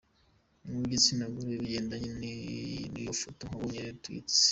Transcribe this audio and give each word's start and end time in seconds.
n’uw’igitsina 0.67 1.25
gore, 1.33 1.53
bigendanye 1.61 2.09
n’uwo 2.19 3.11
ifoto 3.15 3.43
ye 3.45 3.51
yabonye 3.51 3.79
re-tweets 3.87 4.37